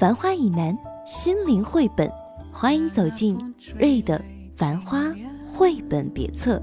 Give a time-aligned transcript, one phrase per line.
[0.00, 2.10] 繁花以南，心灵绘本，
[2.50, 3.36] 欢迎走进
[3.78, 4.18] 瑞的
[4.56, 5.02] 《繁花》
[5.46, 6.58] 绘本别册。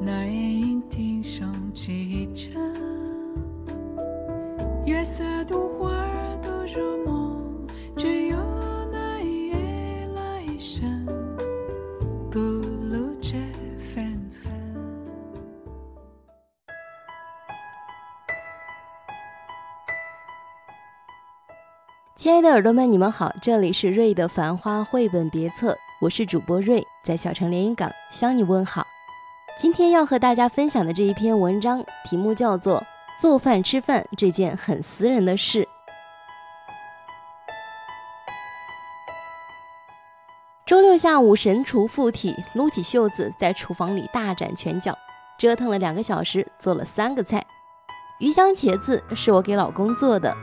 [0.00, 2.50] 那夜莺啼声齐着，
[4.86, 7.66] 月色独花儿都入梦，
[7.96, 8.36] 只有
[8.92, 11.04] 那夜来生，
[12.30, 12.38] 吐
[22.20, 28.86] 亲爱的耳朵们，你们好，这里是瑞的《繁花》绘本别册，我是主播瑞，在小城连云港向你问好。
[29.58, 32.78] 今天要和大家分享的这一篇文章，题目叫做
[33.18, 35.64] 《做饭吃饭这件很私人的事》。
[40.66, 44.94] 周六下午，神厨附体，撸起袖子在厨房里大展拳脚，
[45.38, 47.42] 折腾了两个小时，做了三个菜。
[48.18, 50.36] 鱼香茄子是我给老公做的，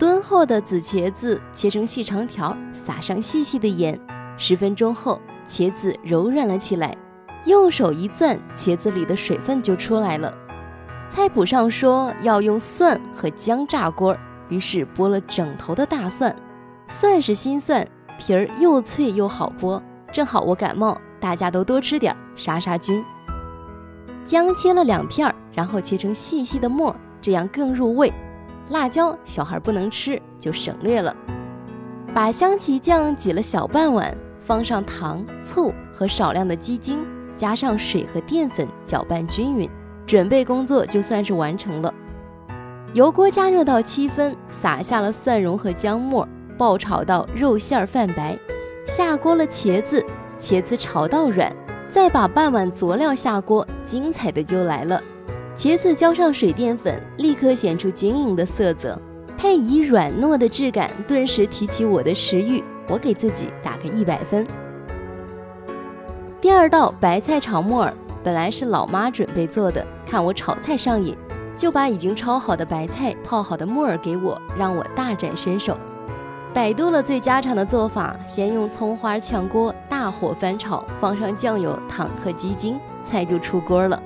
[0.00, 4.00] 敦厚的紫茄子切成细长条，撒上细细的盐，
[4.38, 6.96] 十分钟后，茄子柔软了起来。
[7.44, 10.32] 用手一攥，茄子里的水分就出来了。
[11.10, 14.16] 菜谱上说要用蒜和姜炸锅，
[14.48, 16.34] 于是剥了整头的大蒜。
[16.88, 17.86] 蒜是新蒜，
[18.18, 19.78] 皮儿又脆又好剥，
[20.10, 23.04] 正好我感冒，大家都多吃点，杀杀菌。
[24.24, 28.10] 姜切了两片，然后切成细细的末，这样更入味。
[28.70, 31.14] 辣椒小孩不能吃，就省略了。
[32.14, 37.04] 把香芹酱挤了小半碗，放上糖、醋和少量的鸡精。
[37.36, 39.66] 加上水和淀粉，搅拌均匀，
[40.06, 41.94] 准备工作就算是完成了。
[42.92, 46.28] 油锅加热到七分，撒下了蒜蓉和姜末，
[46.58, 48.38] 爆炒到肉馅儿泛白。
[48.86, 50.04] 下锅了茄子，
[50.38, 51.50] 茄子炒到软，
[51.88, 55.00] 再把半碗佐料下锅，精彩的就来了。
[55.60, 58.98] 茄子浇上水淀粉，立刻显出晶莹的色泽，
[59.36, 62.64] 配以软糯的质感，顿时提起我的食欲。
[62.88, 64.46] 我给自己打个一百分。
[66.40, 67.92] 第二道白菜炒木耳，
[68.24, 71.14] 本来是老妈准备做的，看我炒菜上瘾，
[71.54, 75.76] 就把已经焯好的白菜、泡好的木耳给我，让我大展身手。
[76.54, 84.02] 百度了最家常的做法，先用葱花炝锅，大火翻炒，放上酱油、糖和鸡精，菜就出锅了。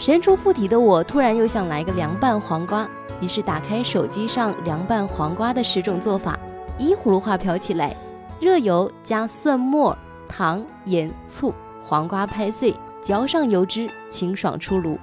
[0.00, 2.88] 神出附体的我，突然又想来个凉拌黄瓜，
[3.20, 6.40] 于是打开手机上凉拌黄瓜的十种做法，
[6.78, 7.94] 依葫芦画瓢起来，
[8.40, 9.96] 热油加蒜末。
[10.26, 11.52] 糖、盐、醋，
[11.84, 14.96] 黄瓜拍碎，浇上油脂，清爽出炉。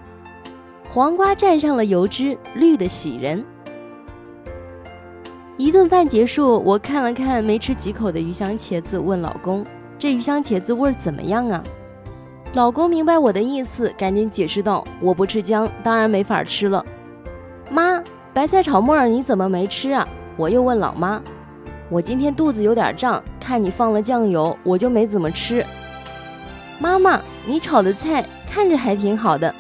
[0.90, 3.46] 黄瓜蘸上了油脂，绿的喜人。
[5.58, 9.64] 一顿饭结束，我看了看没吃几口的鱼香茄子，问老公
[10.00, 11.62] ：“这鱼香茄子味儿怎么样啊？”
[12.58, 16.84] 老公明白我的意思，赶紧解释道：“我不吃姜，当然没法吃了。”
[17.70, 18.02] 妈，
[18.34, 20.08] 白菜炒木耳你怎么没吃啊？
[20.36, 21.22] 我又问老妈。
[21.88, 25.64] 我今天肚子有点胀，看你放了酱油，我就没怎么吃。
[26.80, 29.54] 妈妈，你炒的菜看着还挺好的。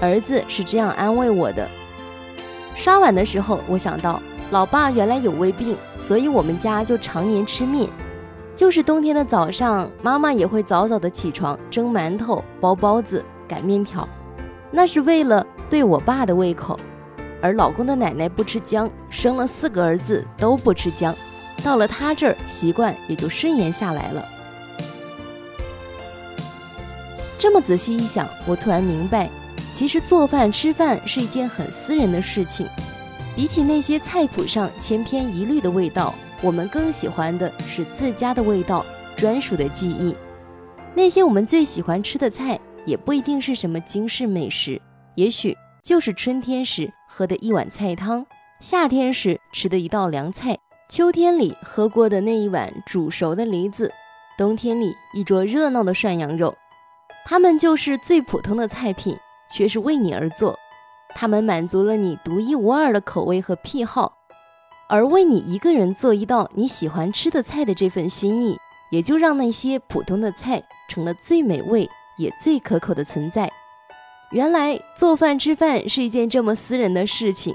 [0.00, 1.68] 儿子是这样安慰我的。
[2.74, 7.88] 刷碗的时候，我想到老爸原来有胃病，所以我们家就常年吃面。
[8.54, 14.06] 就是冬天的早上，妈妈也会早早的起床蒸馒头、包包子、擀面条，
[14.70, 16.78] 那是为了对我爸的胃口。
[17.42, 21.14] 而老公的奶奶不吃姜，生了四个儿子都不吃姜。
[21.64, 24.22] 到了他这儿，习惯也就顺延下来了。
[27.38, 29.30] 这么仔细一想，我突然明白，
[29.72, 32.66] 其实做饭吃饭是一件很私人的事情。
[33.34, 38.84] 比起那些菜谱上千篇一律的味道，我们更喜欢的是自家的味道、
[39.16, 40.14] 专属的记忆。
[40.94, 44.80] 那些我们最喜欢吃的菜，也不一定是什么惊世美食，
[45.14, 48.24] 也许就是春天时喝的一碗菜汤，
[48.60, 50.58] 夏天时吃的一道凉菜。
[50.88, 53.92] 秋天里喝过的那一碗煮熟的梨子，
[54.36, 56.52] 冬天里一桌热闹的涮羊肉，
[57.24, 59.16] 它们就是最普通的菜品，
[59.52, 60.58] 却是为你而做。
[61.14, 64.12] 它们满足了你独一无二的口味和癖好，
[64.90, 68.58] 而为你一个人做一道你喜欢吃的菜的这份心意，
[68.90, 71.88] 也就让那些普通的菜成了最美味
[72.18, 73.48] 也最可口的存在。
[74.32, 77.54] 原来做饭吃饭是一件这么私人的事情，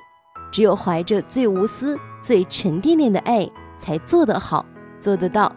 [0.49, 1.99] 只有怀着最无私。
[2.23, 3.47] 最沉甸甸的爱，
[3.77, 4.65] 才做得好，
[4.99, 5.53] 做得到。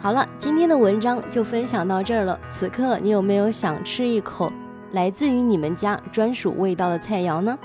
[0.00, 2.38] 好了，今天的文章就分享到这儿了。
[2.50, 4.50] 此刻你有没有想吃一口
[4.92, 7.58] 来自于你们家专属味道的菜肴呢？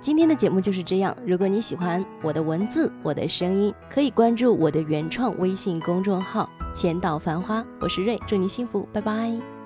[0.00, 1.14] 今天的节目就是这样。
[1.26, 7.64] 如果你喜欢我的文字、我的声音，可以关注我的原创微信公众号“浅岛繁花”。
[7.80, 9.59] 我是瑞，祝你幸福，拜拜。